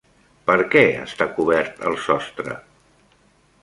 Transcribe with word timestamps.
Per 0.47 0.55
què 0.75 0.81
està 1.03 1.29
cobert 1.37 1.87
el 1.91 2.01
sostre? 2.09 2.61